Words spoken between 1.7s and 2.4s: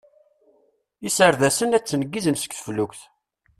a d-nettneggizen